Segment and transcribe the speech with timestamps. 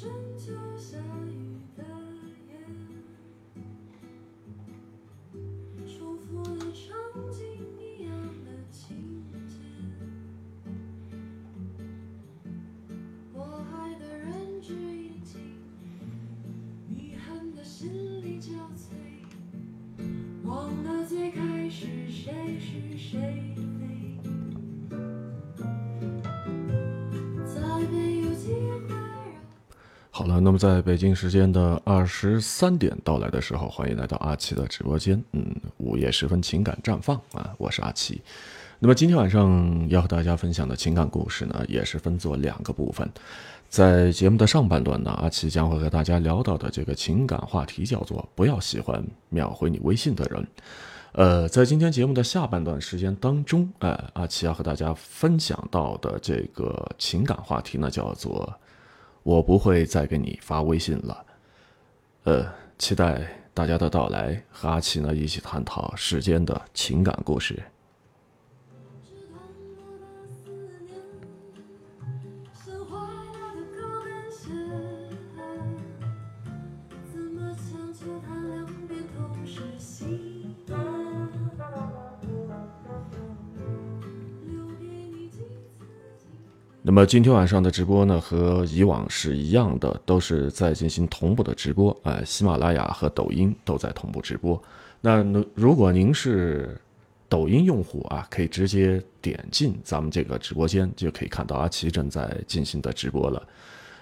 [0.00, 0.08] 深
[0.38, 1.82] 秋下雨的
[2.46, 2.54] 夜，
[5.88, 6.94] 重复的场
[7.32, 7.42] 景
[7.76, 8.12] 一样
[8.44, 9.58] 的情节。
[13.34, 13.42] 我
[13.74, 15.40] 爱的人只已经，
[16.88, 18.92] 遗憾的心力交瘁，
[20.44, 23.47] 忘了最开始谁是谁
[30.40, 35.22] 那么在北京时间的二十三点到来的时候，欢迎来到阿奇的直播间。
[35.32, 35.44] 嗯，
[35.78, 38.22] 午夜时分，情感绽放啊，我是阿奇。
[38.78, 43.08] 那么今天晚上要和大家分享的情感故事呢，也是分作两个部分。
[43.68, 50.46] 在节目的上半段呢，阿奇将会和大家聊到的这个情感话题叫做“不要喜欢秒回你微信的人”。
[51.12, 58.52] 呃，在今天节目的下半段时间当中，呃，阿奇要和大家分享到的这个情感话题呢，叫做
[59.28, 61.26] “我不会再给你发微信了”。
[62.24, 63.20] 呃，期待
[63.52, 67.62] 大家的到来，和阿奇呢一起探讨世间的情感故事。
[86.88, 91.94] 那么今天晚上的直播呢，和以往是一样的，都是在进行同步的直播。
[92.02, 94.58] 呃，喜马拉雅和抖音都在同步直播。
[95.02, 95.22] 那
[95.54, 96.80] 如果您是
[97.28, 103.46] 抖音用户啊，可以直接点进咱们这个直播间，就可以看到阿奇正在进行的直播了。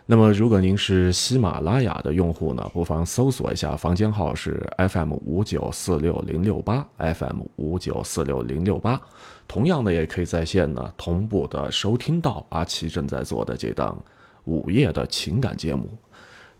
[0.08, 9.00] 那么，如果您是喜马拉雅的用户呢，不妨搜索一下，房间号是 FM 五九四六零六八，FM 五九四六零六八。
[9.48, 14.00] 同样的，也可以在线呢同步的收听到阿奇正在做的这档
[14.44, 15.88] 午夜的情感节目。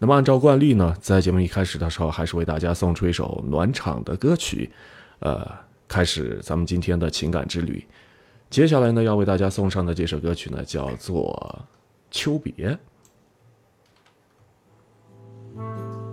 [0.01, 4.69] 那么，按照惯例呢，在节目一开始的时候，还是为大家送出一首暖场的歌曲，
[5.21, 5.49] 呃，
[5.87, 7.87] 开始咱们今天的情感之旅。
[8.51, 11.65] 接下来呢，要为大家送上的这首歌曲呢，叫做
[12.11, 12.53] 《秋别》。
[15.57, 16.06] 又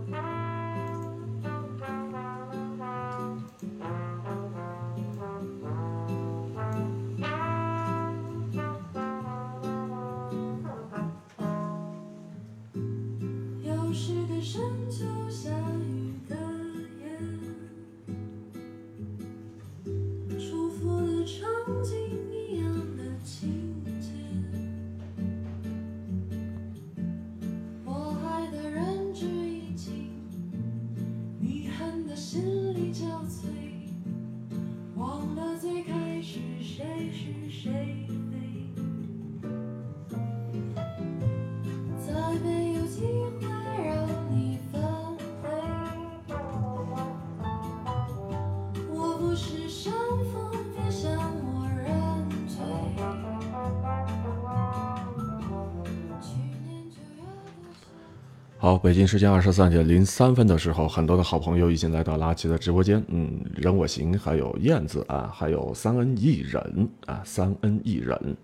[58.83, 63.01] 北京时间二十三点零三分的时候，很多的好朋友已经来到拉奇的直播间。
[63.07, 68.35] 嗯，人我行，还有燕子啊，还有三恩一人啊，三恩一人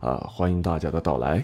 [0.00, 1.42] 啊，欢迎大家的到来。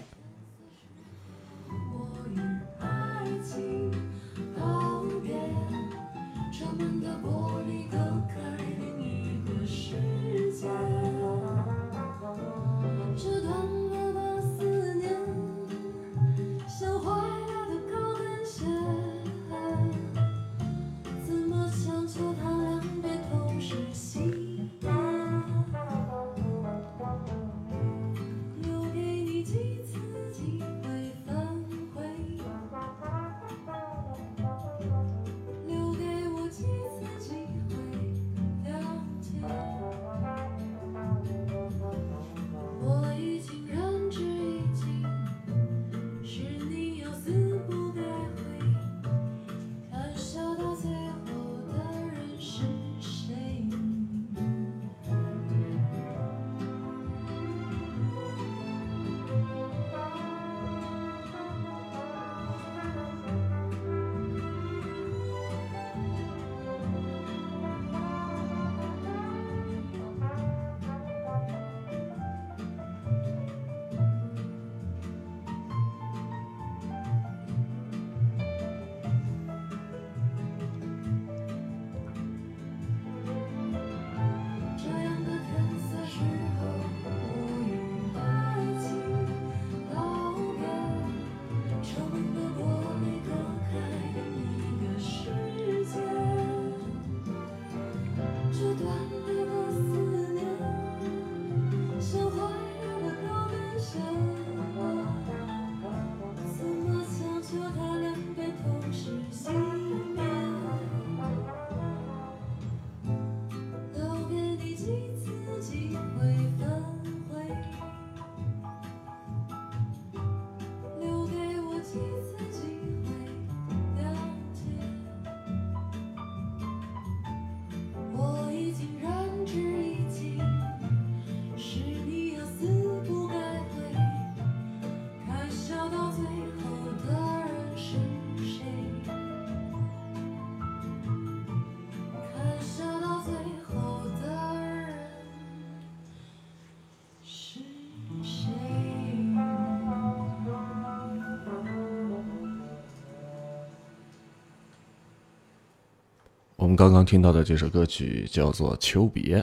[156.75, 159.39] 刚刚听到的这首歌曲叫做《秋别》。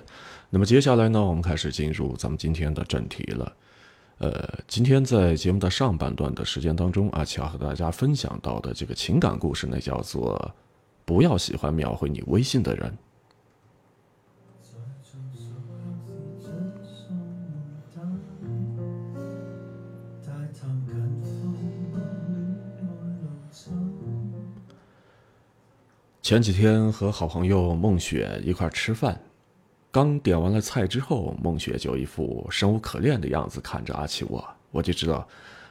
[0.50, 3.52] 那么接下来呢，我们开始进入咱们今天的正题了。
[4.18, 10.54] 呃，今天在节目的上半段的时间当中，阿奇要和大家分享到的这个情感故事呢，叫做
[11.04, 12.96] “不要喜欢秒回你微信的人”。
[26.22, 29.20] 前几天和好朋友孟雪一块吃饭，
[29.90, 35.26] 刚点完了菜之后，孟雪就一副生无可恋的样子看着阿奇我，我就知道，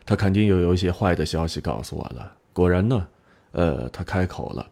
[0.06, 2.30] 她肯定又有一些坏的消息告诉我了。
[2.52, 3.08] 果然呢，
[3.54, 4.68] 呃，她开口了，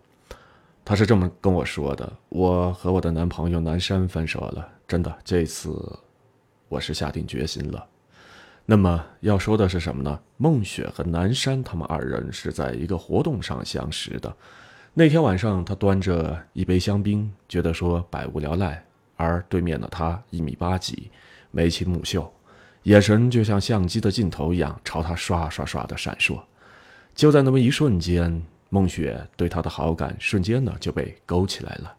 [0.84, 5.98] 她是这么跟我说的：“我和我的男朋友南山分手了，真的，这次
[6.68, 7.88] 我是下定决心了。”
[8.68, 10.20] 那么要说的是什么呢？
[10.36, 14.36] 孟雪和南山他们二人是在一个活动上相识的。
[14.94, 18.83] 那天晚上，他端着一杯香槟，觉得说百无聊赖，
[19.15, 21.09] 而对面的他一米八几，
[21.51, 22.30] 眉清目秀，
[22.83, 26.38] 眼神就像相机的镜头一样朝他刷刷刷的闪烁。
[27.15, 31.95] 就在那么一瞬间，孟雪对他的好感瞬间呢就被勾起来了。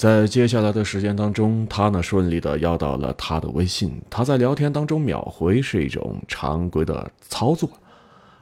[0.00, 4.00] 在接下来的时间当中，他呢顺利的要到了他的微信。
[4.08, 7.68] 他在聊天当中秒回是一种常规的操作，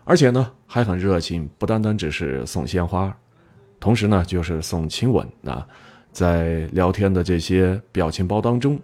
[0.04, 3.12] 而且呢还很热情，不单单只是送鲜花，
[3.80, 5.26] 同时呢就是送亲吻。
[5.40, 5.66] 那
[6.12, 8.78] 在聊天的这些表情包当中，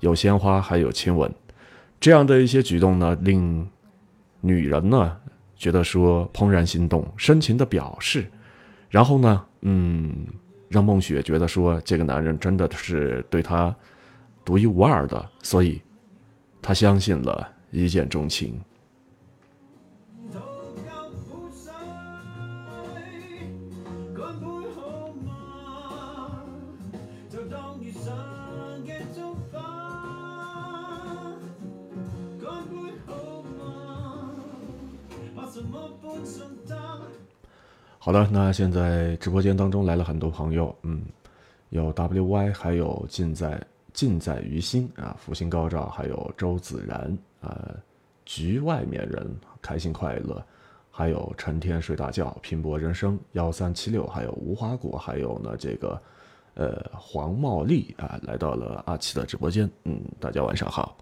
[0.00, 1.32] 有鲜花，还有亲吻，
[2.00, 3.64] 这样的一些举动呢，令
[4.40, 5.16] 女人呢
[5.56, 8.28] 觉得说怦然心动，深情的表示，
[8.90, 10.26] 然后呢，嗯。
[10.68, 13.74] 让孟雪觉得说这个男人真的是对她
[14.44, 15.80] 独一无二的，所以
[16.60, 18.60] 她相信了一见钟情。
[38.06, 41.02] 好的，那现在直播间当中来了很多朋友，嗯，
[41.70, 43.60] 有 WY，还有尽在
[43.92, 47.74] 尽在于心啊，福星高照，还有周子然，呃，
[48.24, 49.28] 局外面人
[49.60, 50.40] 开心快乐，
[50.88, 56.00] 还有成天睡大觉，拼搏人生幺三七六，还有无花果，还有呢这个，
[56.54, 60.96] 呃，黄茂利啊，来到了阿奇的直播间，嗯，大家晚上好。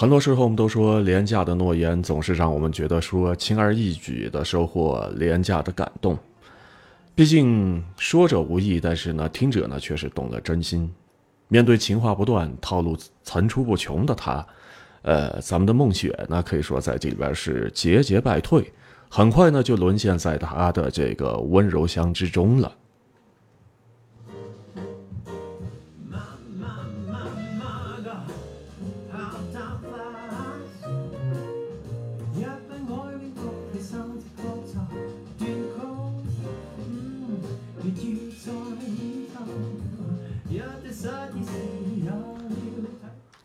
[0.00, 6.18] 很多时候，我们都说廉价的诺言总是让我们觉得说轻而易举的收获廉价的感动。
[7.14, 10.90] 毕竟说者无意，但是呢，听者呢却是懂了真心。
[11.48, 14.46] 面对情话不断、套路层出不穷的他，
[15.02, 18.72] 呃，咱们的孟雪呢，可以说在这里边是节节败退，
[19.10, 22.72] 很快呢就沦陷在他的这个温柔乡之中了。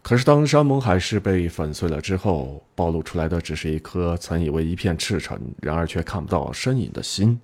[0.07, 7.41] 可是，当山盟海誓被粉碎了之后，暴露出来的只是一颗曾以为一片赤诚，然而却看不到身影的心。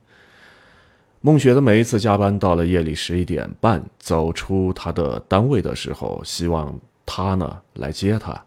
[1.22, 8.40] 孟雪的每一次加班到了夜里十一点半，走出他的单位的时候，希望他呢来接她，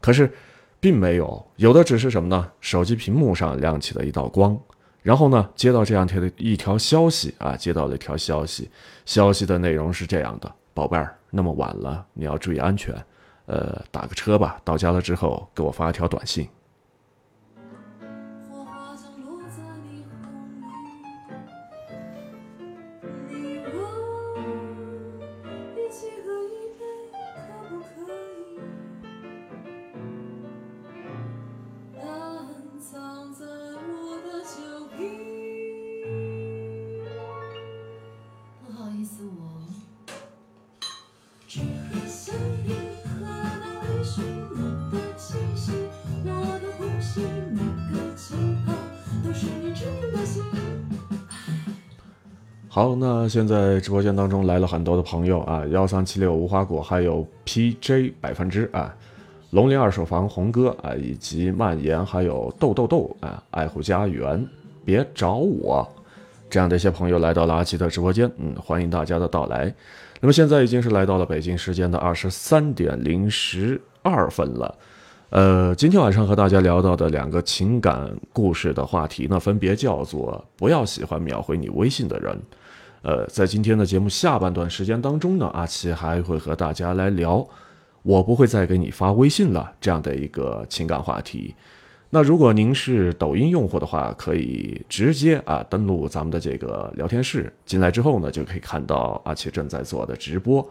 [0.00, 0.32] 可是，
[0.80, 2.50] 并没有，有的只是什么呢？
[2.62, 4.58] 手机屏幕上亮起了一道光，
[5.02, 8.70] 然后呢，接到这样条的一条消息啊，接到了一条消息，
[9.04, 12.94] 消息的内容是这样的：宝贝儿，那么晚了，你要注意安全。
[13.48, 16.46] 呃，打个车吧，到家了之后给我发一条短信。
[53.28, 58.94] 现在直播间当中来了很多的朋友啊，幺三七六无花果，还有 PJ 百分之啊，
[59.50, 64.46] 龙鳞二手房红哥啊，以及蔓延，还有豆豆豆啊，爱护家园，
[64.84, 65.86] 别找我，
[66.48, 69.72] 这样的一些朋友来到了阿奇的直播间，嗯，欢迎大家的到来。
[70.20, 74.74] 那么现在已经是来到了北京时间的二十三点零十二分了。
[75.30, 82.36] 呃，今天晚上和大家聊到的两个情感故事的话题呢，分别叫做“不要喜欢秒回你微信的人”。
[83.02, 87.46] 呃，在今天的节目下半段时间当中呢，阿奇还会和大家来聊
[88.02, 91.54] “我不会再给你发微信了”这样的一个情感话题。
[92.10, 100.66] 那如果您是抖音用户的话，可以直接啊登录咱们的这个聊天室，进来之后呢，就可以看到阿奇正在做的直播。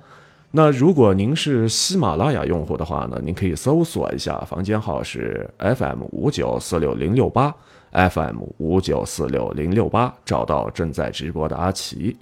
[0.50, 7.56] 那如果您是喜马拉雅用户的话呢，您可以搜索一下，房间号是 FM 五九四六零六八
[7.92, 12.18] ，FM 五九四六零六八，找到正在直播的阿奇。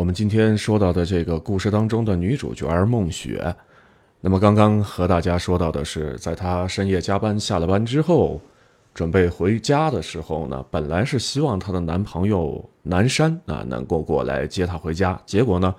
[0.00, 3.54] 我们今天说到的这个故事当中的女主角孟雪，
[4.22, 8.40] 那么刚刚和大家说到的是，在她深夜加班下了班之后，
[8.94, 15.74] 准备回家的时候呢，本来是希望她的男朋友南山啊能够过来接她回家，结果呢，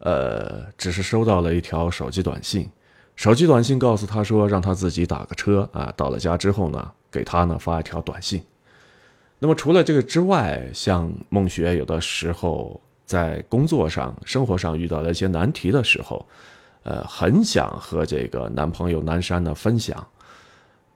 [0.00, 2.68] 呃，只是收到了一条手机短信，
[3.16, 8.42] 手机短信告诉她说让她自己打个车啊，到了家之后呢，给她呢发一条短信。
[9.38, 12.78] 那么除了这个之外，像孟雪有的时候。
[13.04, 16.26] 在工作上、生活上遇到了一些难题的时候，
[16.84, 20.06] 呃，很想和这个男朋友南山呢分享。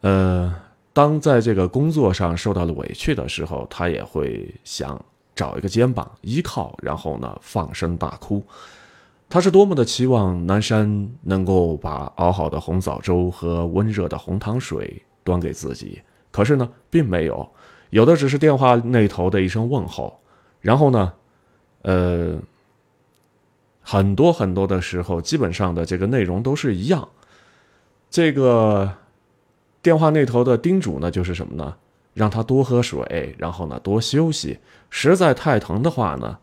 [0.00, 0.54] 呃，
[0.92, 4.98] 当在这个工作上受到了委屈的时候，她也会想
[5.34, 8.42] 找一个肩膀依靠，然后呢放声大哭。
[9.28, 16.00] 她是多么的期望南山能够把熬好的红枣粥和温热的红糖水端给自己，
[16.30, 17.46] 可是呢，并没有，
[17.90, 20.18] 有的只是电话那头的一声问候，
[20.62, 21.12] 然后呢。
[21.82, 22.38] 呃，
[23.80, 27.08] 很多很多的时候，基本上的这个内容都是一样。
[28.10, 28.92] 这个
[29.80, 31.76] 电话那头的叮嘱呢，就是什么呢？
[32.14, 34.58] 让他多喝水，然后呢多休息。
[34.90, 36.36] 实在太疼的话呢，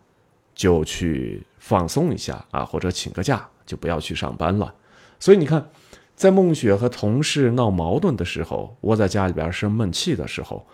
[0.54, 4.74] 就去放松一下啊，或者请个假，就不要去上班了。
[5.20, 5.70] 所以你看，
[6.16, 10.66] 在孟雪和同事闹矛盾的时候，窝在家里边生闷气的时候。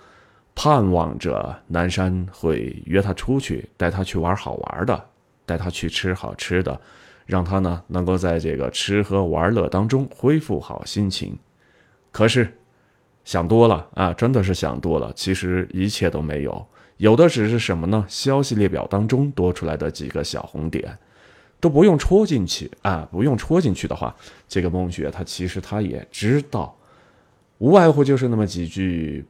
[0.63, 5.05] 盼望着南山会约他出去，带他去玩好玩的，
[5.43, 6.79] 带他去吃好吃的，
[7.25, 11.35] 让他呢能够在这个吃喝玩乐当中恢复好心情。
[12.11, 12.55] 可是
[13.25, 15.11] 想多了啊，真的是想多了。
[15.15, 16.63] 其实一切都没有，
[16.97, 18.05] 有的只是什么呢？
[18.07, 20.95] 消息列表当中多出来的几个小红点，
[21.59, 24.15] 都不用戳进去啊，不用戳进去的话，
[24.47, 26.77] 这个孟雪她其实她也知道，
[27.57, 29.25] 无外乎就是那么几句。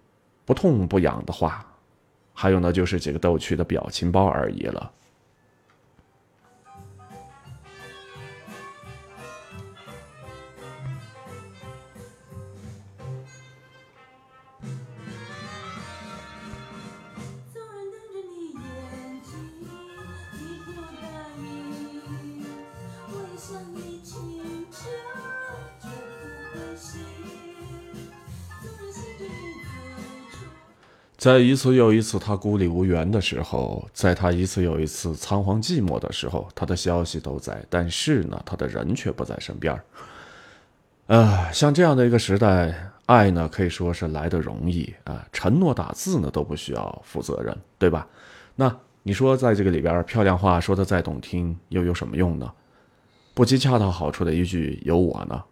[0.45, 1.65] 不痛不痒的话，
[2.33, 4.91] 还有呢，就是几个逗趣的表情包而已了。
[31.21, 39.83] 在一次又一次他孤立无援的时候，在他一次又一次仓皇寂寞的时候，他的消息都在，但是呢，他的人却不在身边儿。
[41.15, 42.73] 啊，像这样的一个时代，
[43.05, 48.07] 爱呢可以说是来的容易啊，承诺打字呢都不需要负责任，对吧？
[48.55, 52.51] 那你说在这个里边，漂亮话说的再动听，又有什么用呢？
[53.35, 55.43] 不及恰到好处的一句“有我呢”，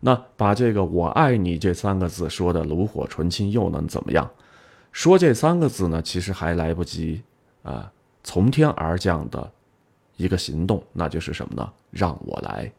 [0.00, 4.30] 那把这个“我爱你”这三个字说的炉火纯青，又能怎么样？
[4.96, 7.22] 说这三个字呢，其实还来不及
[7.62, 7.92] 啊，
[8.24, 9.52] 从天而降的
[10.16, 11.70] 一个行动，那就是什么呢？
[11.90, 12.72] 让我来。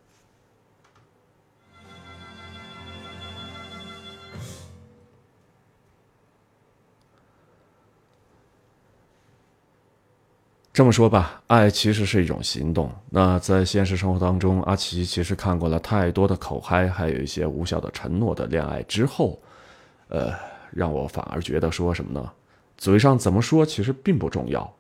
[10.74, 12.92] 这么说吧，爱其实是一种行动。
[13.12, 19.40] 那在现实生活当中，阿奇其实看过了太多的口嗨，还有一些无效的承诺的恋爱之后，
[20.08, 20.57] 呃。
[20.72, 22.32] 让我反而觉得说什么呢？
[22.78, 24.72] 嘴上怎么说其实并不重要，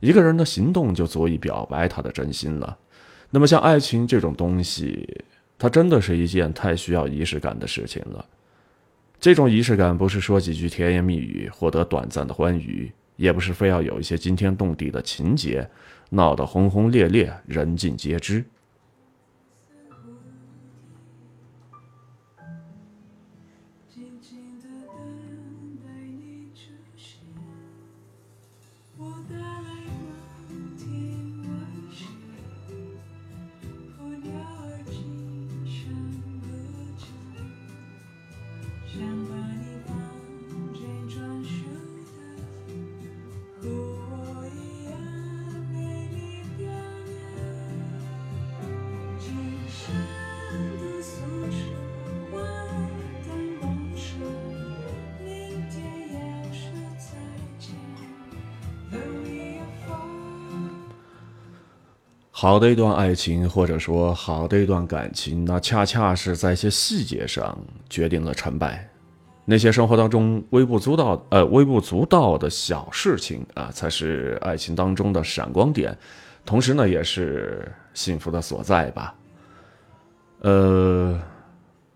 [0.00, 2.78] 一个人的行动就足以表白他的真心了。
[3.30, 5.24] 那么，像爱情这种东西，
[5.58, 8.24] 它真的是一件太需要仪式感的事情了。
[9.20, 15.68] 这种仪式感不是说几句甜言蜜语获得短暂的欢愉，也不是非要有一些惊天动地的情节，
[16.10, 18.44] 闹得轰轰烈烈，人尽皆知。
[62.42, 67.56] 好的一段爱情，或者说好的一段感情，那恰恰是在一些细节上
[67.88, 68.90] 决定了成败。
[69.44, 75.96] 那些生活当中微不足道、呃微不足道的小事情啊，才是爱情当中的闪光点，
[76.44, 79.14] 同时呢，也是幸福的所在吧。
[80.40, 81.16] 呃，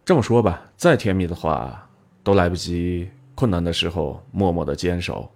[0.04, 1.88] 这么说吧，再甜蜜的话，
[2.22, 5.28] 都来不及困难的时候默默的坚守；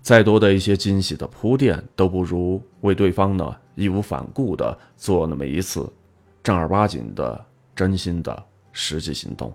[0.00, 5.90] 再多的一些惊喜的铺垫，都不如为对方呢义无反顾的做那么一次
[6.42, 9.52] 正儿八经的、真心的实际行动。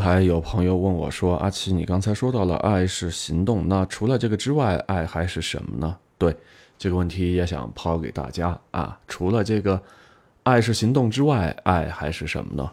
[0.00, 6.34] 还有朋友问我说：“阿奇，你刚才说到了爱是行动，那除了这个之外，爱还是什么呢？”对
[6.78, 9.80] 这个问题也想抛给大家啊，除了这个
[10.42, 12.70] 爱是行动之外，爱还是什么呢？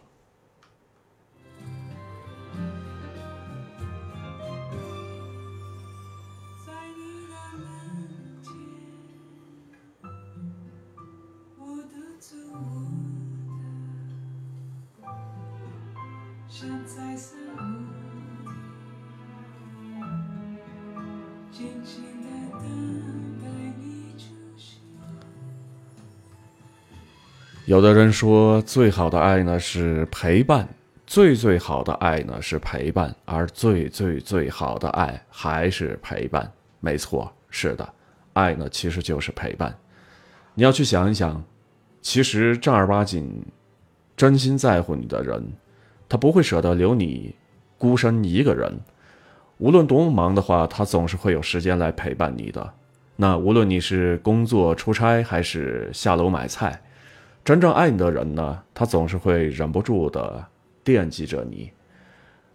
[27.77, 30.67] 有的人说，最好的爱呢是陪伴，
[31.05, 36.51] 最最好的爱呢是陪伴，而最最最好的爱还是陪伴。
[36.79, 37.87] 没错，是的，
[38.33, 39.77] 爱呢其实就是陪伴。
[40.55, 41.43] 你要去想一想，
[42.01, 43.45] 其实正儿八经、
[44.15, 45.53] 真心在乎你的人，
[46.09, 47.35] 他不会舍得留你
[47.77, 48.79] 孤身一个人。
[49.59, 52.73] 无论多么忙的话，他总是会有时间来陪伴你的。
[53.17, 56.81] 那无论你是工作、出差，还是下楼买菜，
[57.47, 60.45] 真正爱你的人呢，他总是会忍不住的
[60.83, 61.71] 惦记着你，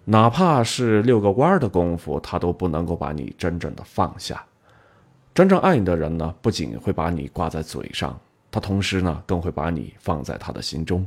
[0.04, 4.44] 哪怕是遛个弯的功夫，他都不能够把你真正的放下。
[5.32, 11.06] 真正爱你的人呢，不仅会把你挂在嘴上，他同时呢，更会把你放在他的心中。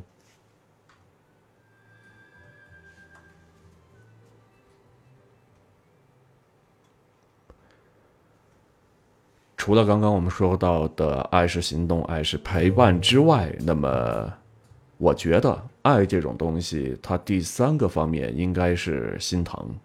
[9.66, 14.32] 除了刚刚我们说到的爱是行动、爱是陪伴之外，那么
[15.00, 19.76] 我觉得爱这种东西，它第三个方面应该是心疼。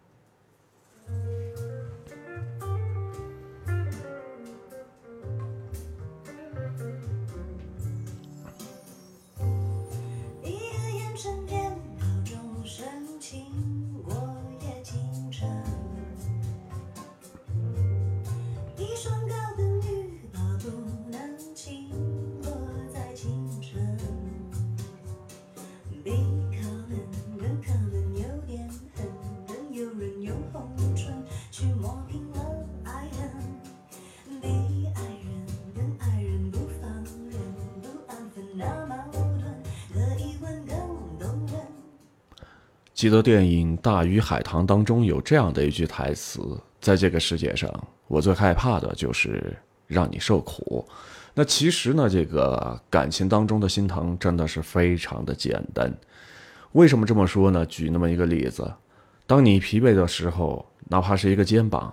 [43.01, 46.39] 记得电影《大鱼海棠》当中有这样的一句台词
[46.83, 47.73] ：“在这个世界上，
[48.09, 50.87] 我最害怕的就是让你受苦。”
[51.33, 55.91] 那其实呢，这个感情当中的心疼真的是非常的简单。
[56.73, 57.65] 为什么这么说呢？
[57.65, 58.71] 举那么一个例子，
[59.27, 61.91] 当你疲惫的时候，哪怕是一个肩膀；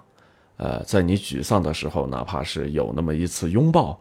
[0.57, 3.97] 呃，在你沮丧的时候，哪怕是有那么一次拥抱；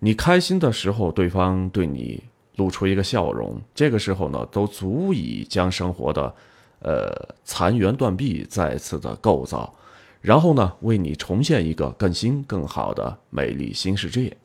[0.00, 2.22] 你开心的时候，对方对你
[2.56, 6.34] 露出一个笑容，这个时候呢，都足以将生活的，
[6.80, 7.10] 呃，
[7.44, 9.72] 残垣断壁再次的构造，
[10.20, 14.36] 然后呢，为你重现一个更新、更好的美丽新世界。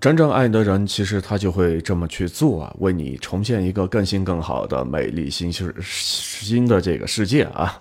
[0.00, 7.78] 真正爱你的人，其实他就会这么去做啊，为你重现一个更新、更好的美丽新世新的这个世界啊。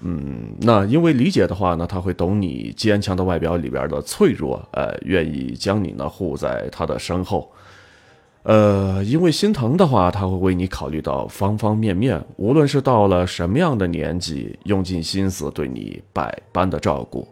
[0.00, 7.50] 嗯，那因为理解的话呢，他会懂你坚强的外表里边的脆弱，呃，愿意将你呢护在他的身后。
[8.42, 17.26] 呃，因为心疼的话，他会为你考虑到方方面面，无论是到了什么样的年纪，用尽心思对你百般的照顾。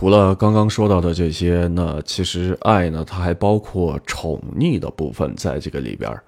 [0.00, 6.24] 除了刚刚说到的这些，那其实爱呢，它还包括宠溺的部分在这个里边儿。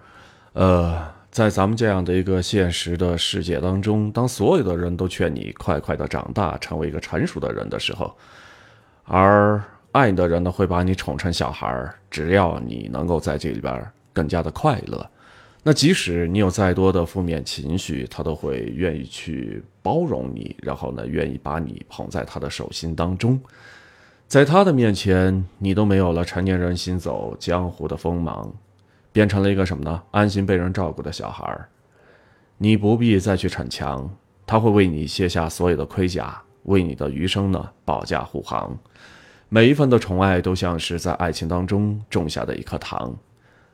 [0.52, 8.14] 呃，在咱们这样的一个现实的世界当中，当所有的人都劝你快快的长大，成为一个成熟的人的时候，
[9.04, 9.58] 而
[9.92, 13.82] 爱你的人呢，会把你宠成小孩儿，只要你能够在这里边
[14.12, 15.08] 更加的快乐。
[15.64, 23.40] 那即使你有再多的负面情绪，他都会愿意去包容你，然后呢，愿意把你捧在他的手心当中。
[24.26, 28.52] 在他的面前，你都没有了成年人行走江湖的锋芒，
[29.12, 30.02] 变成了一个什么呢？
[30.10, 31.56] 安心被人照顾的小孩。
[32.58, 34.10] 你不必再去逞强，
[34.44, 38.76] 他会为你卸下所有的盔甲，为你的余生呢保驾护航。
[39.48, 43.16] 每一份的宠爱，都像是在爱情当中种下的一颗糖。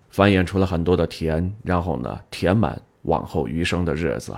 [0.08, 4.36] 繁衍出了很多的田，然后呢，填满往后余生的日子。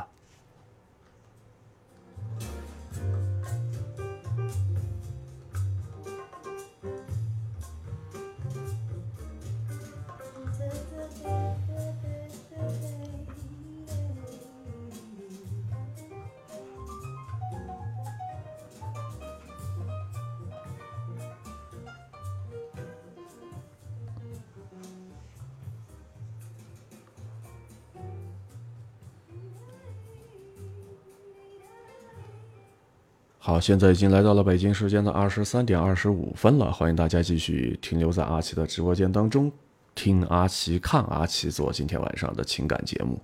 [33.50, 39.50] 好，现在已经来到了北京时间的二十三点二十五分了，欢迎大家继续停留在阿奇的直播间当中，
[39.92, 43.20] 听阿奇看阿奇做今天晚上的情感节目。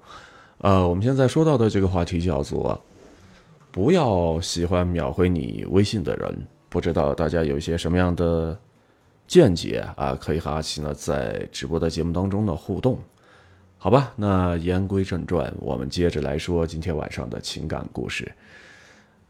[0.59, 2.85] 呃，我们现在说到的这个话题叫做
[3.71, 6.37] “不要喜欢秒回你微信的人”，
[6.69, 8.59] 不知道大家有一些什么样的
[9.29, 10.13] 见解啊？
[10.21, 12.99] 可以和阿奇呢在直播的节目当中呢互动，
[13.79, 14.13] 好吧？
[14.17, 18.29] 那言归正传，我们接着来说今天晚上的情感故事。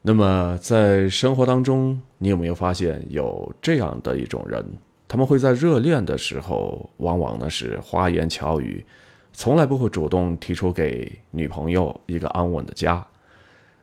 [0.08, 4.64] 那么，在生活当中，你有没有发现有这样的一种人？
[5.08, 8.86] 他们会在热恋的时候，往往呢是花言巧语，
[9.32, 13.04] 从来不会主动提出给女朋友一个安稳的家。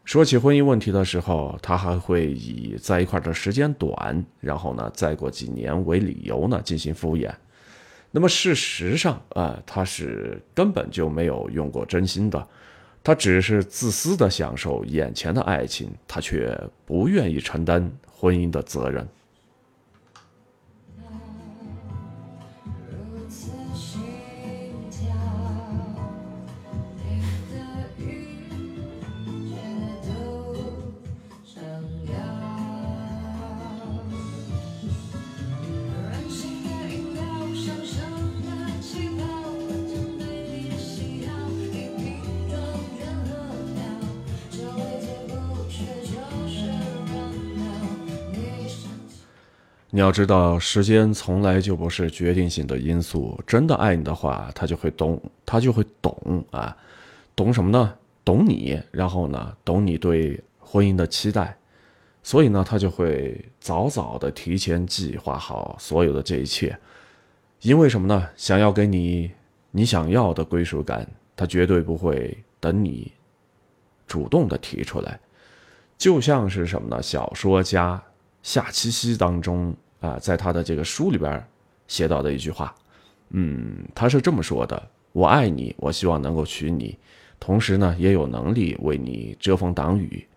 [0.05, 7.29] 说起婚姻问题的时候，他还会以在一块的时间短，然后呢再过几年为理由呢进行敷衍。
[8.11, 12.47] 那么事实上啊，他是根本就没有用过真心的。
[13.03, 19.05] 他只是自私的享受眼前的爱情，他却不愿意承担婚姻的责任。
[49.95, 53.39] 你要知道，时间从来就不是决定性的因素。
[53.45, 56.75] 真的爱你的话，他就会懂，他就会懂啊，
[57.35, 57.93] 懂什么呢？
[58.25, 61.55] 懂你，然后呢，懂你对婚姻的期待，
[62.23, 66.75] 所以呢，他就会早早的提前计划好所有的这一切。
[67.61, 68.27] 因为什么呢？
[68.35, 69.29] 想要给你
[69.69, 73.11] 你想要的归属感，他绝对不会等你
[74.07, 75.19] 主动的提出来。
[75.99, 76.99] 就像是什么呢？
[76.99, 78.01] 小说家
[78.43, 81.43] 夏七夕当中啊，在他的这个书里边
[81.87, 82.75] 写到的一句话，
[83.29, 86.97] 嗯，他是这么说的：“我爱你，我希望能够娶你，
[87.39, 90.27] 同时呢，也有能力为你遮风挡雨。”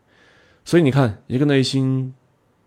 [0.65, 2.15] 所以你看，一个内心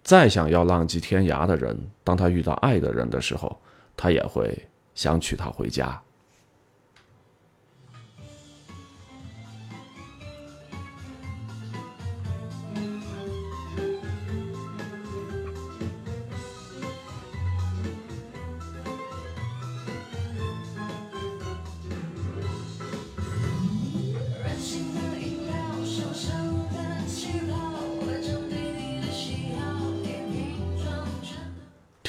[0.04, 3.60] 再想要浪迹天涯的人，当他遇到爱的人的时候，
[3.98, 6.02] 他也会想娶她回家。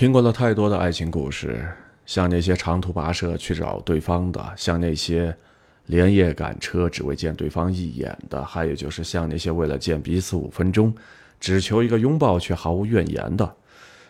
[0.01, 1.69] 听过了太多的爱情故事，
[2.07, 5.37] 像那些长途跋涉去找对方的，像那些
[5.85, 10.95] 连夜赶车只为见对方一眼的，还有就是像那些为了见彼此五分钟，
[11.39, 13.55] 只求一个拥抱却毫无怨言的。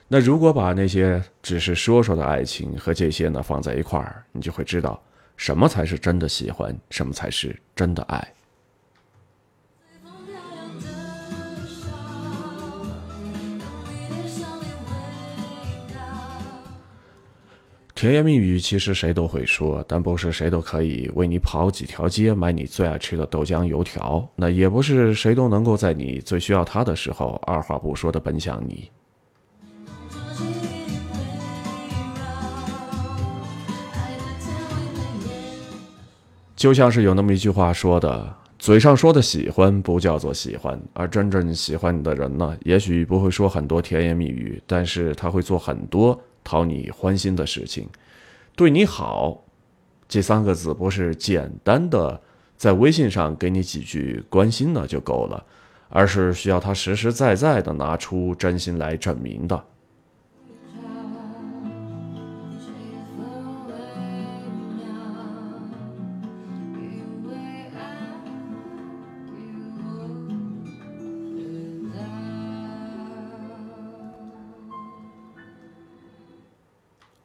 [0.06, 5.02] 那如果把那些只是说说的爱情和这些呢放在一块儿，你就会知道
[5.36, 8.32] 什么才是真的喜欢，什么才是真的爱。
[18.00, 24.26] 甜言蜜语其实谁都会说，但不是谁都可以为你跑几条街买你最爱吃的豆浆油条。
[24.34, 28.90] 那也不是谁都能够在你最需要他的时候二话不说的奔向你。
[36.56, 47.88] 就像是有那么一句话说的：“嘴上说的喜欢不叫做喜欢，而真正喜欢你的人呢，也许不会说很多甜言蜜语，但是他会做很多讨你欢心的事情，
[48.56, 49.44] 对你好。”
[50.08, 52.20] 这三个字不是简单的
[52.56, 55.46] 在微信上给你几句关心呢就够了，
[55.88, 59.64] 而是需要他实实在在的拿出真心来证明的。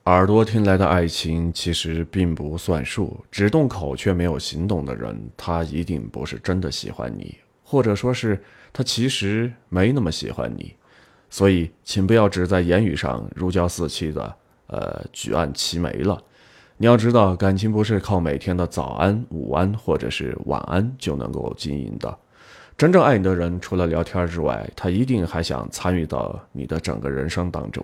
[0.06, 8.40] 耳朵听来的爱情其实并不算数，只动口却没有行动的人，他一定不是真的喜欢你，或者说是
[8.72, 10.76] 他其实没那么喜欢你。
[11.32, 14.36] 所以，请不要只在言语上如胶似漆的，
[14.68, 16.22] 呃，举案齐眉了。
[16.78, 22.16] 你要知道，感情不是靠每天的早安、午安或者是晚安就能够经营的。
[22.78, 27.84] 真正爱你的人，除了聊天之外，他一定还想参与到你的整个人生当中。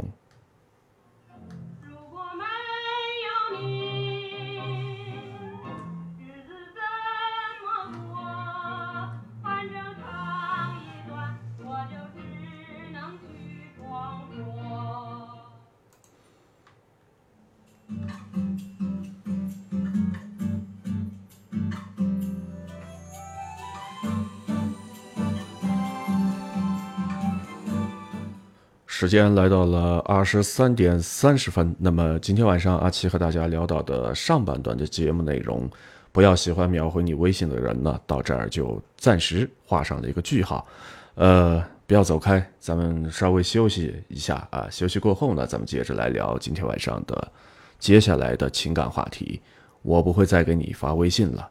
[29.02, 31.76] 时间来到了二十三点三十分。
[31.80, 35.68] 那么今天晚上阿奇和大家聊到的上半段的节目内容，
[36.12, 40.68] 不要喜欢秒回你微信的人呢，到这儿就暂时画上了一个句号。
[41.16, 44.68] 呃，不要走开，咱们稍微休息一下啊。
[44.70, 47.32] 休息过后呢，咱们接着来聊今天晚上的
[47.80, 49.42] 接下来的情感话题。
[49.82, 51.50] 我不会再给你发微信了，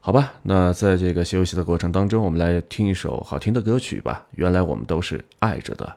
[0.00, 0.32] 好吧？
[0.42, 4.24] 那在这个休息的过程当中，我们来听一首好听的歌曲吧。
[4.30, 5.96] 原来我们都是爱着的。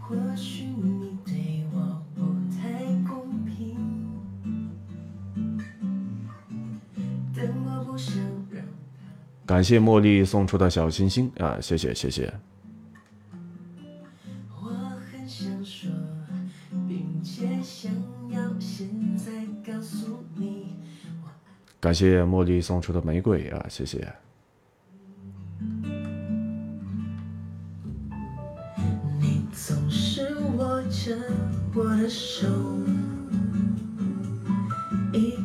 [0.00, 2.22] 或许你对我不
[2.56, 3.76] 太公平，
[7.36, 8.14] 但我不想
[8.50, 8.64] 让
[9.44, 12.32] 感谢茉莉送出的小心心啊，谢谢谢谢。
[14.62, 14.68] 我
[15.10, 15.90] 很想说，
[16.88, 17.92] 并且想
[18.30, 19.32] 要现在
[19.70, 20.76] 告诉你，
[21.80, 24.10] 感谢茉莉送出的玫瑰啊，谢谢。
[31.08, 31.16] 着
[31.74, 32.46] 我的手，
[35.10, 35.38] 一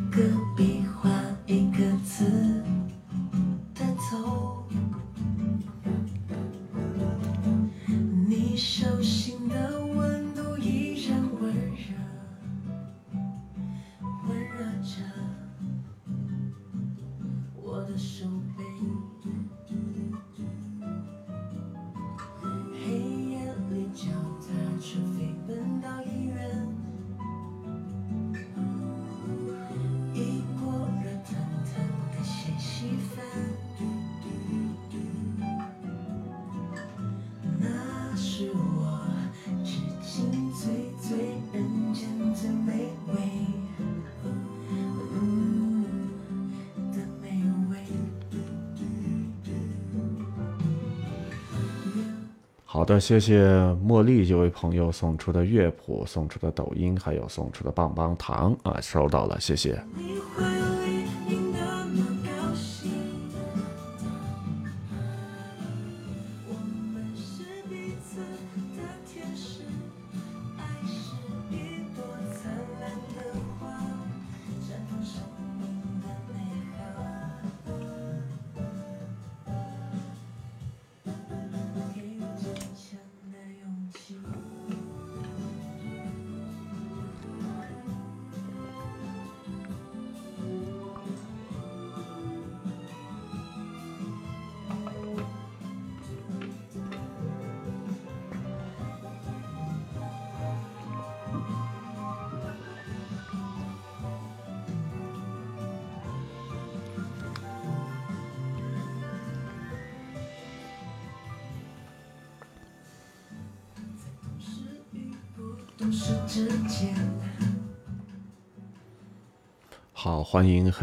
[52.74, 53.46] 好的，谢谢
[53.86, 59.80] 茉莉这位朋友送出的乐谱、送出的抖音，还有送出的棒棒糖啊，收到了，谢谢。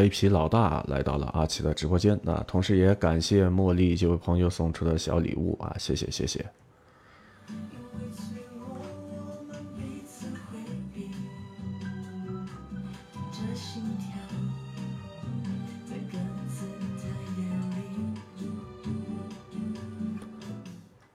[0.02, 2.20] 黑皮老大来到了阿奇的直播间。
[2.24, 6.44] 那同时也感谢茉莉这位朋友送出的小礼物啊，谢谢谢谢。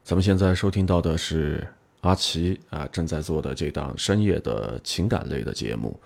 [0.04, 1.66] 咱们现在收听到的是
[2.02, 5.98] 阿奇啊正在做的这档深夜的情感类的节目。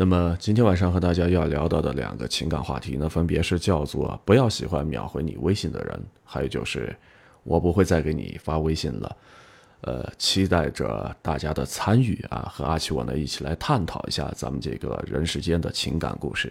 [0.00, 6.96] 那么今天晚上和大家要聊到的两个情感话题呢，分别是叫做“不要喜欢秒回你微信的人”，还有就是
[7.44, 9.14] “我不会再给你发微信了”。
[9.82, 16.50] 呃，期待着大家的参与啊，和阿奇我呢一起来探讨一下咱们这个人世间的情感故事。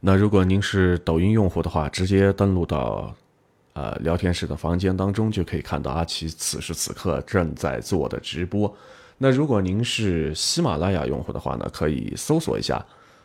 [0.00, 3.14] 那如果您是抖音用户的话，直接登录到
[3.78, 8.74] 呃聊天室的房间当中，就可以看到阿奇此时此刻正在做的直播。
[9.18, 12.84] 那如果您是喜马拉雅用户的话呢，可以搜索一下，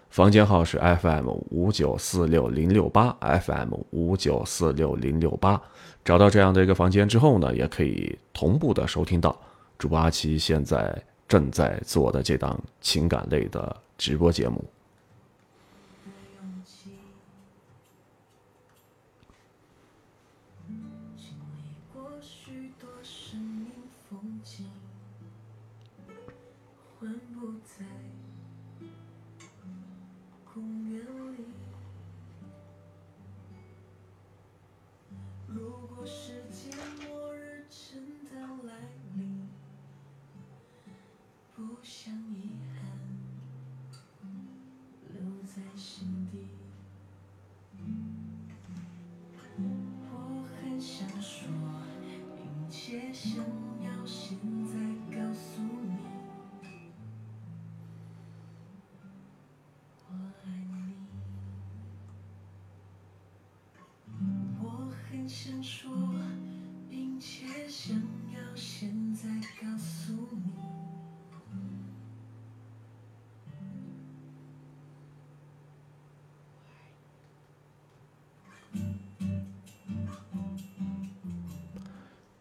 [0.10, 5.60] 房间号是 FM 五九四六零六八 FM 五九四六零六八。
[6.06, 9.36] 找到这样的一个房间之后呢，也可以同步的收听到
[9.80, 10.96] 主播阿奇现在
[11.28, 14.64] 正在做的这档情感类的直播节目。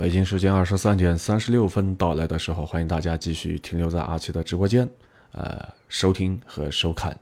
[0.02, 4.88] 北京时间二十三点三十六分到来的时候，欢迎大家继续停留在阿奇的直播间，
[5.30, 7.16] 呃，收听和收看。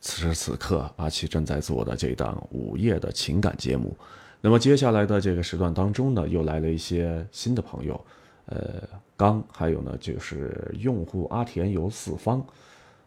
[0.00, 3.96] 此时此刻，阿奇正在做的这档午夜的情感节目。
[4.40, 8.04] 那么接下来的这个时段当中呢，又来了一些新的朋友，
[8.46, 8.82] 呃，
[9.16, 12.44] 刚还有呢就是用户阿田游四方，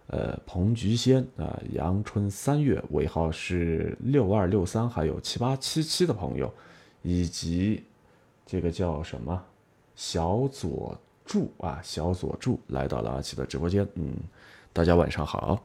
[0.07, 6.49] 呃，彭菊仙啊、阳春三月尾号是六二六三，还有七八七七的朋友，
[7.01, 7.83] 以及
[8.51, 9.39] 这个叫什么？
[9.95, 13.87] 小佐助啊小佐助来到了阿奇的直播间。
[13.93, 14.15] 嗯
[14.73, 15.61] 大家晚上好。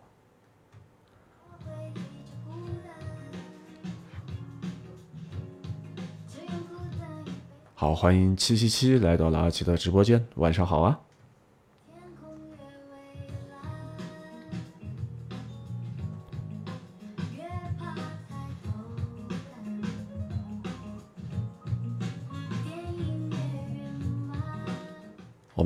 [7.75, 10.23] 好欢迎七七七来到了阿奇的直播间。
[10.35, 11.01] 晚上好啊。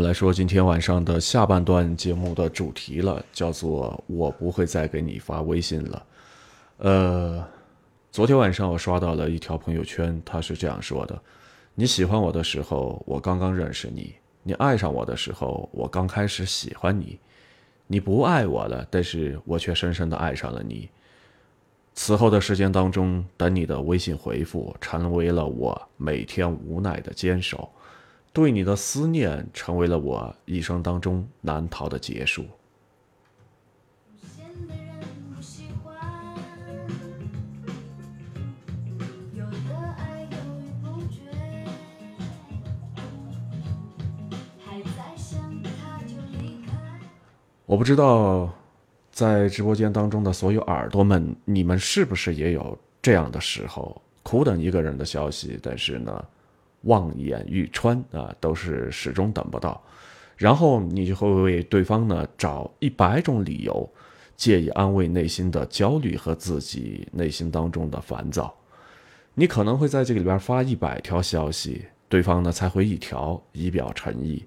[0.08, 6.06] 来说今天晚上的下半段节目的主题了，叫做“我不会再给你发微信了”。
[6.78, 7.46] 呃，
[8.10, 11.20] 昨天晚上我刷到了一条朋友圈，他是这样说的
[11.76, 17.18] ：“你喜欢我的时候，我刚刚认识你；你爱上我的时候，我刚开始喜欢你；
[17.86, 20.88] 你不爱我了，但是我却深深的爱上了你。
[21.92, 27.70] 此后的时间当中，等你的微信回复，成为了我每天无奈的坚守。”
[28.32, 32.46] 对你的思念成为了我一生当中难逃的结束。
[47.66, 48.50] 我不知道，
[49.10, 56.24] 在直播间当中的所有耳朵们，你们是不是也有这样的时候，苦等一个人的消息，但是呢，
[56.82, 59.82] 望眼欲穿啊，都是始终等不到，
[60.36, 63.88] 然后你就会为对方呢找一百种理由，
[64.36, 68.54] 借以安慰内心的焦虑和自己内心当中的烦躁。
[69.34, 74.44] 你可能会在这个里边发一百条消息，对方呢才回一条，以表诚意。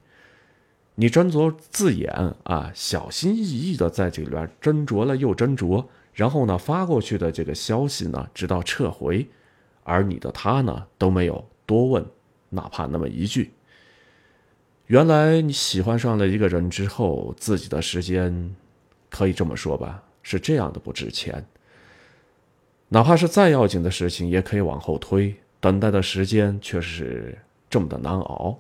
[0.96, 2.12] 你斟酌字眼
[2.44, 9.26] 啊，小心翼翼的在这里边斟酌了又斟酌，然后呢发过去的这个消息呢，直到撤回，
[9.84, 12.06] 而你的他呢都没有多问，
[12.52, 13.52] 哪怕那么一句。
[14.88, 18.56] 原来你喜欢上了一个人之后，自己的时间，
[19.10, 21.46] 可以这么说吧，是这样的不值钱。
[22.90, 27.38] 哪怕是再要紧的事情，也可以往后推，等待的时间却是
[27.70, 28.60] 这么的难熬。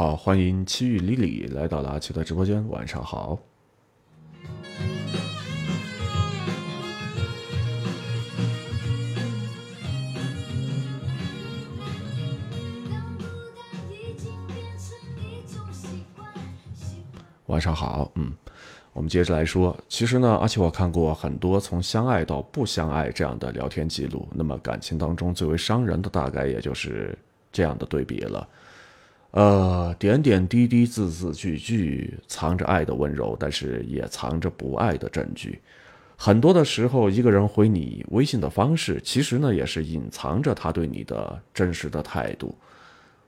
[0.00, 3.38] 好，欢迎七玉李李来到了阿奇的直播间，晚上好。
[17.48, 18.32] 晚上好，嗯，
[18.94, 27.14] 我们接着来说，其实呢，而且我看过很多从相爱到不相爱这样的聊天记录，那么感情当中最为伤人的大概也就是
[27.52, 28.48] 这样的对比了。
[29.32, 35.60] 呃，点点滴滴、字字句句，藏着爱的温柔，但是也藏着不爱的证据。
[36.16, 42.54] 很多的时候，一个人回你微信的方式，其实呢，也是隐藏着他对你的真实的态度。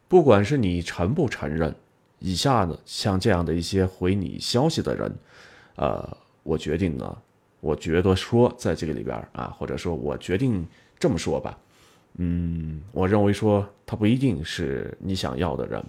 [0.09, 1.75] 不管是你承不承认，
[2.19, 5.11] 以下呢，像这样的一些回你消息的人，
[5.77, 7.17] 呃，我决定呢，
[7.61, 10.67] 我觉得说在这个里边啊，或者说我决定
[10.99, 11.57] 这么说吧，
[12.17, 15.85] 嗯，我认为说他不一定是你想要的人。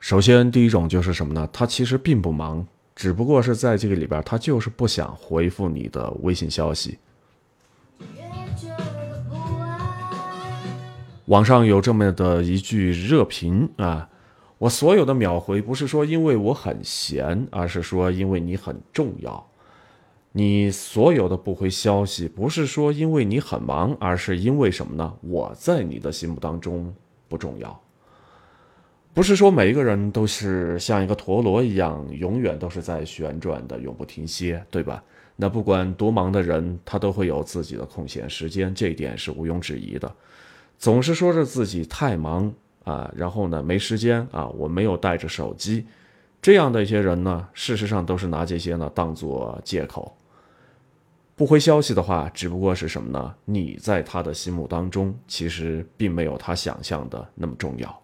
[0.00, 1.46] 首先，第一种就是什么呢？
[1.52, 6.96] 他其实并不忙，只不过是在这个里边，他就是不想回复你的微信消息。
[11.28, 14.08] 网上有这么的一句热评啊，
[14.56, 19.46] 我所有的秒回不是说因为我很闲，而是说因为你很重要。
[20.32, 25.12] 你所有的不回消息，不是说因为你很忙，而是因为什么呢？
[25.20, 26.94] 我在你的心目当中
[27.28, 27.78] 不重要。
[29.12, 35.04] 不是说每一个人都是像一个陀螺一样，永远都是在旋转的，永不停歇，对吧？
[35.36, 40.10] 那不管多忙的人，他都会有自己的空闲时间，这一点是毋庸置疑的。
[40.78, 42.52] 总是说着自己太忙
[42.84, 45.84] 啊，然后呢没时间啊，我没有带着手机，
[46.40, 50.16] 这样的一些人呢，事实上都是拿这些呢当做借口。
[51.34, 53.34] 不回消息的话，只不过是什么呢？
[53.44, 58.02] 你在他的心目当中，其实并没有他想象的那么重要。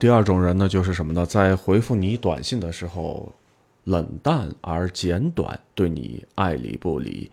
[0.00, 1.26] 第二种人呢，就是什么呢？
[1.26, 3.30] 在回复你短信的时候，
[3.84, 7.30] 冷淡而简短，对你爱理不理。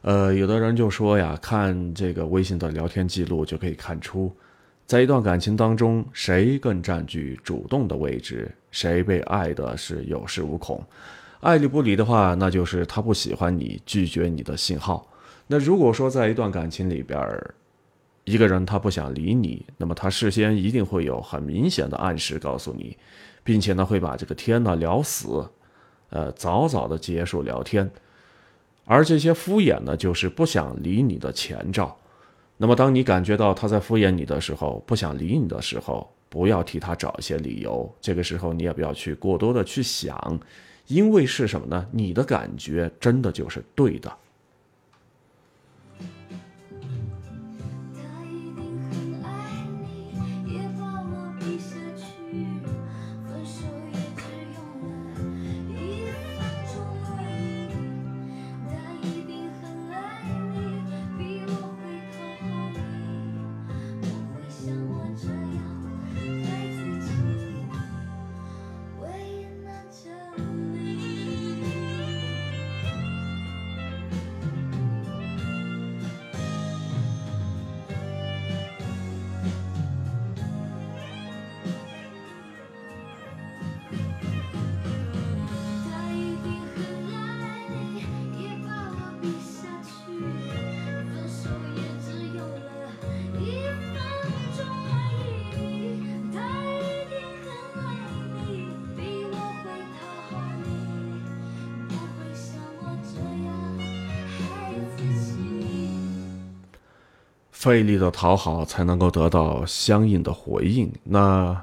[0.00, 4.32] 呃，有的人就说呀，看这个微信的聊天记录就可以看出，
[4.86, 10.82] 在一段感情当中，谁更占据主动的位置，谁被爱的是有恃无恐。
[11.40, 15.06] 爱理不理的话，那就是他不喜欢你，拒绝你的信号。
[15.46, 17.20] 那如果说在一段感情里边，
[18.28, 22.94] 一个人他不想理你，那么他事先一定会有很明显的暗示告诉你，
[23.42, 25.48] 并且呢会把这个天呢聊死，
[26.10, 27.90] 呃，早早的结束聊天。
[28.84, 31.96] 而这些敷衍呢，就是不想理你的前兆。
[32.58, 37.90] 那么当你感觉到他在敷衍你的时候，不想理你的时候，不要替他找一些理由。
[37.98, 40.38] 这个时候你也不要去过多的去想，
[40.86, 41.86] 因为是什么呢？
[41.90, 44.14] 你的感觉真的就是对的。
[107.68, 110.90] 费力的讨好才能够得到相应的回应。
[111.04, 111.54] 那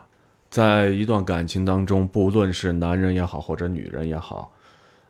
[0.52, 4.52] 在一段感情当中，不论是男人也好，或者女人也好，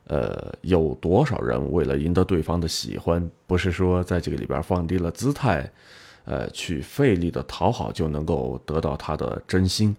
[0.05, 5.69] 呃，有多少人为了赢得对方的喜欢，不是说在这个里边放低了姿态，
[6.23, 9.93] 呃，去费力的讨好就能够得到他的真心，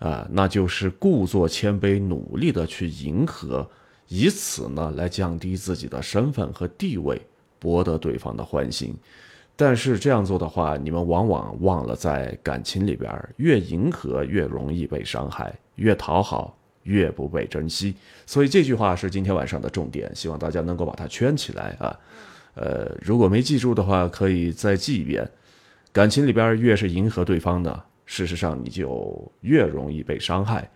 [0.00, 3.66] 啊、那就是故作谦卑，努力的去迎合，
[4.08, 7.18] 以此呢来降低自己的身份和地位，
[7.58, 8.94] 博得对方的欢心。
[9.58, 17.94] 但是这样做的话，你们往往忘了在感情里边儿，越迎合越容易被伤害，越讨好越不被珍惜。
[18.26, 21.98] 所以这句话是今天晚上的重点，希望大家能够把它圈起来啊。
[22.54, 25.26] 呃，如果没记住的话，可以再记一遍。
[25.90, 30.70] 感情里边越是迎合对方呢，事实上你就越容易被伤害。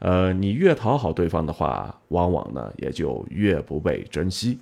[0.00, 4.58] 呃，你越讨好对方的话，往往呢也就越不被珍惜。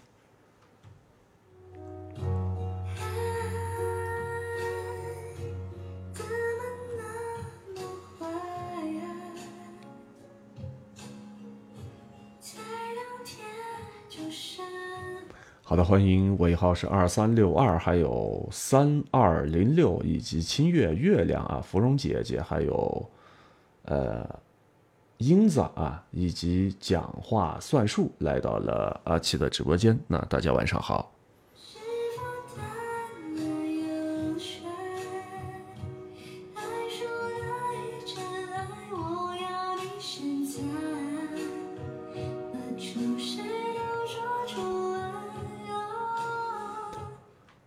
[15.74, 23.10] 好的，欢迎尾号是二三六二，还有三二零六，以及清月月亮啊，芙蓉姐姐，还有
[23.86, 24.24] 呃
[25.16, 29.98] 英子啊，以及讲话算术来到了阿奇的直播间。
[30.06, 31.10] 那大家晚上好。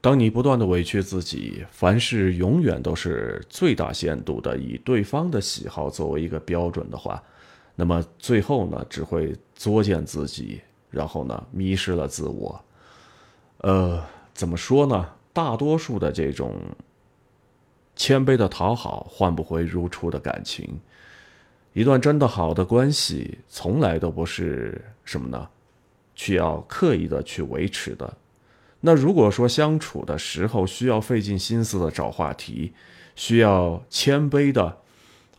[0.08, 7.22] 当你不断的委屈自己，凡事永远都是最大限度的以对方的喜好作为一个标准的话，
[7.76, 12.58] 那么最后呢，只会作践自己，然后呢，迷失了自我。
[13.58, 14.02] 呃，
[14.34, 15.10] 怎么说呢？
[15.34, 16.56] 大多数的这种
[17.98, 20.80] 谦卑的讨好，换不回如初的感情。
[21.74, 25.50] 一段真的好的关系，从来都不是什么呢？
[26.16, 28.18] 需要刻意的去维持的。
[28.82, 32.72] 那如果说相处的时候需要费尽心思的找话题，
[33.16, 34.78] 需要谦卑的，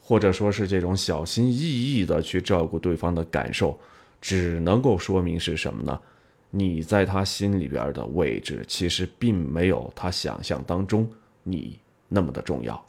[0.03, 3.79] 或者说是这种小心翼翼的去照顾对方的感受，
[4.21, 6.01] 只能够说明是什么呢？
[6.51, 11.09] 你在他心里边的位置，其实并没有他想象当中
[11.43, 11.79] 你
[12.09, 12.83] 那么的重要。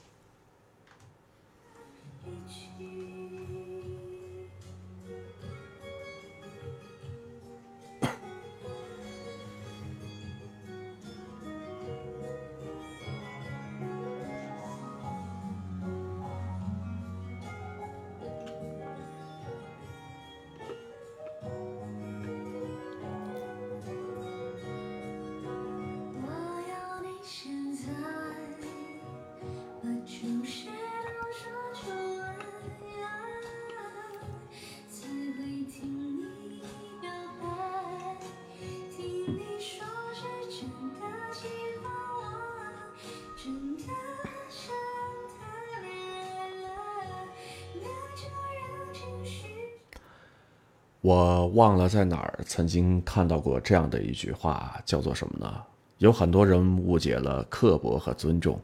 [51.60, 55.62] 忘了在哪儿曾经看到过这样的一句话，叫做什么呢？
[55.98, 58.58] 有很多人误解了刻薄和尊重。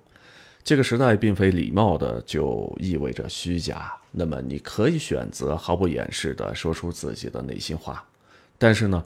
[0.64, 3.94] 这个时代并非礼貌的就意味着虚假。
[4.14, 8.02] 那么你可以选择毫不掩饰的说出自己的内心话，
[8.58, 9.04] 但是呢，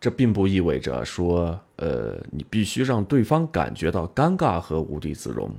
[0.00, 5.50] 这并不意味着说，呃，你必须让对方感觉到尴尬和无地自容。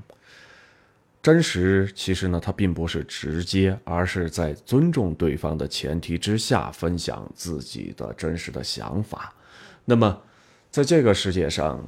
[1.25, 9.33] 真实其实呢，它并不是直接，而是在尊重对方的前提之下分享自己的真实的想法。
[9.85, 10.21] 那么，
[10.69, 11.83] 在这个世界上，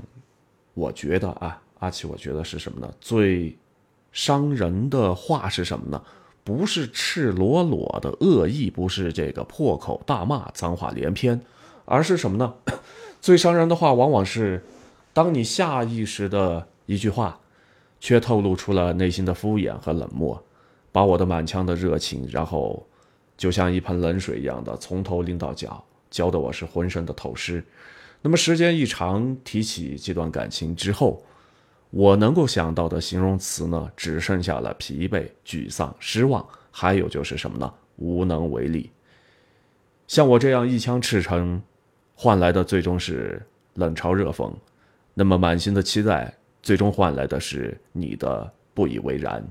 [0.74, 2.92] 我觉得啊，阿奇，我觉得是什么呢？
[3.00, 3.56] 最
[4.12, 6.02] 伤人的话是什么呢？
[6.44, 11.40] 不是赤裸裸的恶意，不是这个破口大骂、脏话连篇，
[11.86, 12.56] 而是什么呢？
[13.22, 14.66] 最伤人的话，往往是
[15.14, 17.40] 当你下意识的一句话。
[18.00, 20.42] 却透露出了内心的敷衍和冷漠，
[20.92, 22.86] 把我的满腔的热情，然后
[23.36, 27.64] 就像一盆冷水一样的从头淋到脚，浇得我是浑身的透湿。
[28.22, 31.24] 那么时间一长，提起这段感情之后，
[31.92, 37.74] 我能够想到的形容词呢，只剩下了疲惫、沮丧、失望，还有就是什么呢？
[37.98, 38.92] 无能为力。
[40.08, 41.62] 像我这样一腔赤诚，
[42.16, 43.42] 换来的最终是
[43.74, 44.52] 冷嘲热讽。
[45.14, 46.37] 那么满心的期待。
[46.68, 49.42] 最终换来的是你的不以为然，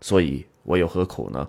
[0.00, 1.46] 所以我又何苦呢？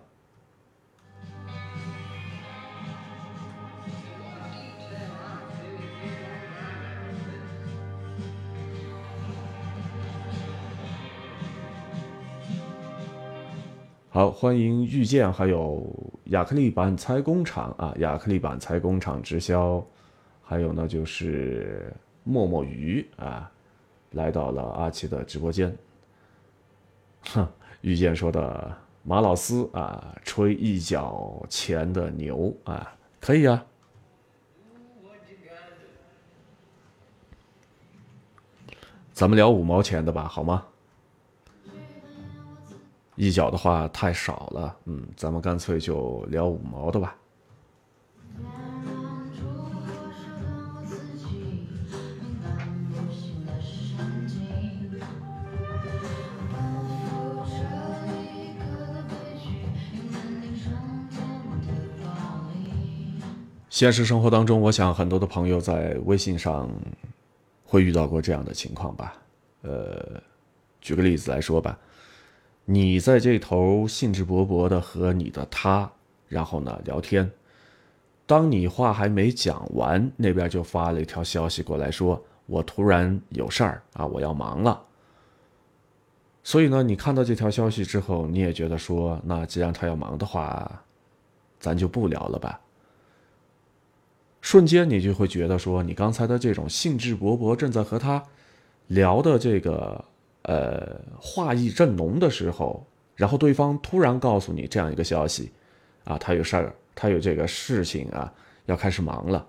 [14.09, 15.89] 好，欢迎遇见，还有
[16.25, 19.81] 亚克力板材工厂啊，亚克力板材工厂直销，
[20.43, 21.93] 还有呢就是
[22.25, 23.49] 默默鱼啊。
[24.11, 25.75] 来到了阿奇的直播间，
[27.33, 27.47] 哼，
[27.81, 33.65] 遇见说的马老师啊，吹一角钱的牛啊，可以啊，
[39.13, 40.65] 咱们聊五毛钱的吧，好吗？
[43.15, 47.15] 一角的话太少了，嗯，咱们干脆就聊五毛的吧。
[63.71, 66.69] 现实生活当中，我想很多的朋友在微信上
[67.63, 69.13] 会遇到过这样的情况吧。
[69.61, 70.21] 呃，
[70.81, 71.79] 举个例子来说吧，
[72.65, 75.89] 你在这头兴致勃勃的和你的他，
[76.27, 77.31] 然后呢聊天，
[78.25, 84.83] 当你话还没讲完，那边就发了一条消息过来说：“我突然有事儿啊，我要忙了。”
[86.43, 90.83] 所以呢，你看到这条消息之后，你也觉得说，那既然他要忙的话，
[91.57, 92.59] 咱就不聊了吧。
[94.41, 98.21] 瞬间，你就会觉得说，你刚才的这种兴致勃勃，正在和他
[98.87, 100.03] 聊的这个
[100.41, 102.83] 呃话意正浓的时候，
[103.15, 105.51] 然后对方突然告诉你这样一个消息，
[106.05, 108.33] 啊，他有事儿，他有这个事情啊，
[108.65, 109.45] 要开始忙了，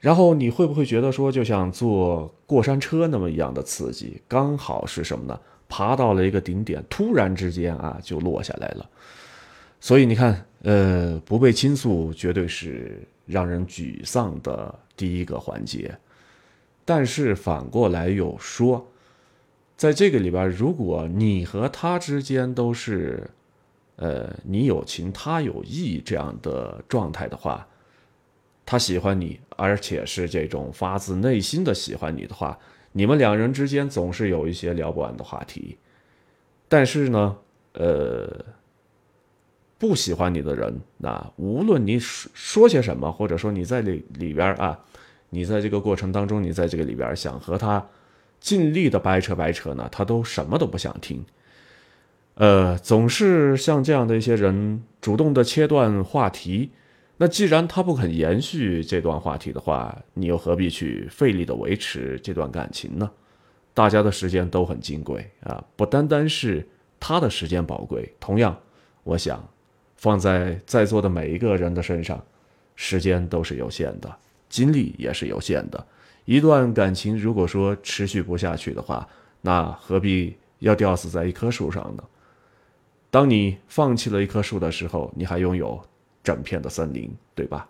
[0.00, 4.20] 然后你会不会觉得说，就像坐过山车那么一样的刺激？
[4.26, 5.38] 刚好是什么呢？
[5.68, 8.90] 爬到了一个顶点，突然之间啊，就落下来了。
[9.78, 13.00] 所以你看，呃，不被倾诉，绝对是。
[13.30, 15.96] 让人沮丧的第一个环节，
[16.84, 18.86] 但是反过来又说，
[19.76, 23.30] 在这个里边，如果你和他之间都是，
[23.96, 27.66] 呃，你有情他有意这样的状态的话，
[28.66, 32.58] 他喜欢你，而且是这种发自内心的喜欢你的话，
[32.92, 35.78] 你们两人之间总是有一些聊不完的话题，
[36.68, 37.38] 但是呢，
[37.74, 38.44] 呃。
[39.80, 44.78] 不喜欢你的人，那无论你说说些什么，或者说你在里里边啊，
[45.30, 47.88] 你在这个过程当中，你在这个里边想和他
[48.38, 51.24] 尽力的掰扯掰扯呢，他都什么都不想听。
[52.34, 56.72] 呃，总是像这样的一些人主动的切断话题。
[57.16, 63.10] 那既然他不肯延续这段话题的话，你又何必去费力的维持这段感情呢？
[63.72, 66.68] 大家的时间都很金贵啊，不单单是
[66.98, 68.58] 他的时间宝贵，同样，
[69.04, 69.42] 我想。
[70.00, 72.18] 放在在座的每一个人的身上，
[72.74, 74.16] 时间都是有限的，
[74.48, 75.86] 精力也是有限的。
[76.24, 79.06] 一段感情如果说持续不下去的话，
[79.42, 82.02] 那何必要吊死在一棵树上呢？
[83.10, 85.78] 当你放弃了一棵树的时候，你还拥有
[86.24, 87.68] 整片的森林，对吧？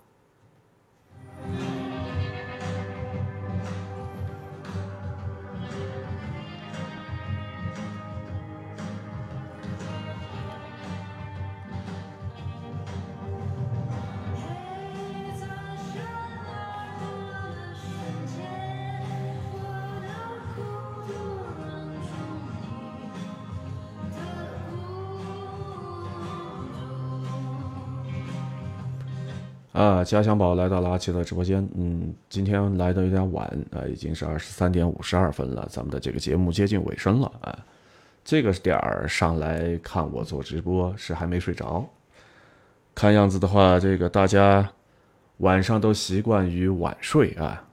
[29.81, 31.67] 啊，家乡宝来到了阿奇的直播间。
[31.75, 37.59] 嗯，今天来的有点晚啊，已经是二十三点五十二分了，咱们的这个节目接近尾声了啊。
[38.23, 41.83] 这个点儿上来看我做直播是还没睡着，
[42.95, 44.71] 看样子的话，这个大家
[45.39, 47.65] 晚上都习惯于晚睡啊。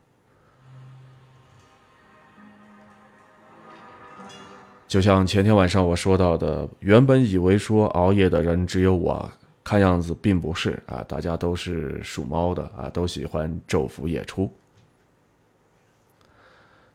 [4.87, 9.29] 就像前天晚上我说到的，原本以为说熬夜的人只有我，
[9.67, 14.49] 看样子并不是啊，大家都是属猫的啊，都喜欢昼伏夜出。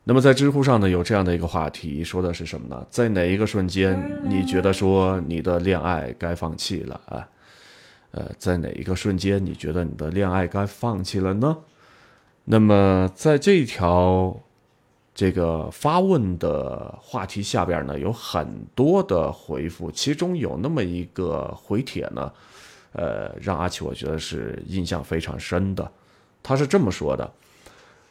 [0.03, 2.83] 那么在知乎上呢，有这样的一个话题，说的是什么呢？
[2.89, 7.29] 在哪一个瞬间你觉得说你的恋爱该放弃了啊？
[8.09, 11.55] 呃，在哪一个瞬间你觉得你的恋爱该放弃了呢？
[12.45, 14.35] 那么在这一条。
[15.15, 22.33] 这个发问的话题下边呢有很多的回复，其中有那么一个回帖呢，
[22.93, 25.91] 呃，让阿奇我觉得是印象非常深的。
[26.41, 27.31] 他是这么说的：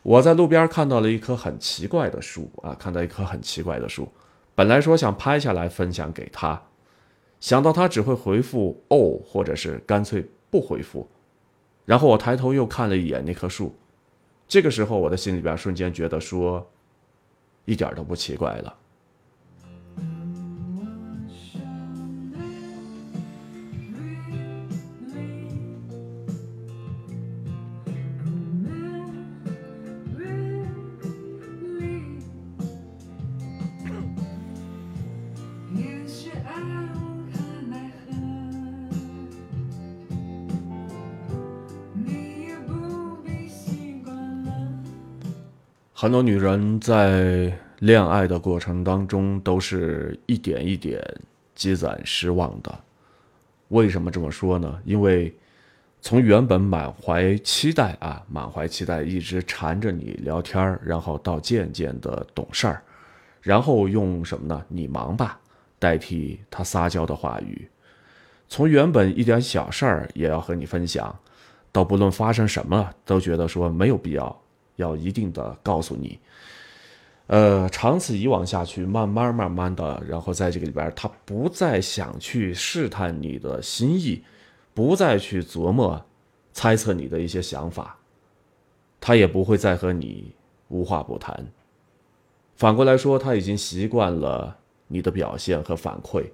[0.02, 4.08] 我在路边看到了一棵很奇怪的树啊，看到一棵很奇怪的树，
[4.54, 6.62] 本来说想拍下来分享给他，
[7.40, 11.08] 想到他只会回复哦，或者是干脆不回复，
[11.84, 13.74] 然后我抬头又看了一眼那棵树，
[14.46, 16.68] 这个时候我的心里边瞬间觉得说。
[17.64, 18.74] 一点都不奇怪了。
[46.02, 51.00] 很多女人在恋爱的过程当中，都是一点一点
[51.54, 52.76] 积攒失望的。
[53.68, 54.80] 为什么这么说呢？
[54.84, 55.32] 因为
[56.00, 62.82] 从原本满怀期待啊，满怀期待，一直缠着你聊天然后到渐渐的懂事儿，
[63.40, 64.60] 然后用什么呢？
[64.66, 65.38] 你忙吧，
[65.78, 67.68] 代替他撒娇的话语。
[68.48, 71.16] 从原本一点小事儿也要和你分享，
[71.70, 74.41] 到不论发生什么，都觉得说没有必要。
[74.82, 76.18] 要一定的告诉你，
[77.28, 84.22] 呃，长此以往下去，慢慢慢慢的，然后在这个里边，他不再想去试探你的心意，
[84.74, 86.04] 不再去琢磨、
[86.52, 87.96] 猜测你的一些想法，
[89.00, 90.34] 他也不会再和你
[90.68, 91.46] 无话不谈。
[92.56, 94.58] 反过来说，他已经习惯了
[94.88, 96.24] 你的表现和反馈，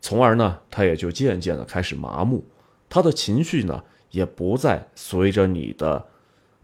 [0.00, 2.44] 从而呢，他也就渐渐的开始麻木，
[2.88, 6.11] 他的情绪呢，也不再随着你的。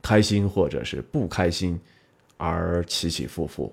[0.02, 1.78] 开心或者是不开心，
[2.36, 3.72] 而起起伏伏。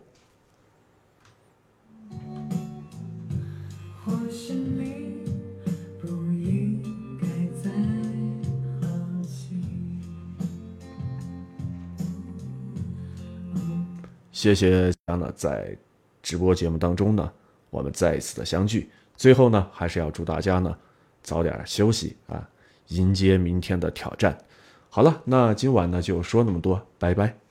[14.32, 15.76] 谢谢大家呢，在
[16.22, 17.32] 直播节目当中呢，
[17.72, 18.90] 我们再一次的相聚。
[19.16, 20.78] 最后呢，还是要祝大家呢
[21.24, 22.48] 早点休息啊，
[22.90, 24.38] 迎接明天的挑战。
[24.96, 27.45] 好了，那今晚呢就说那么多，拜拜。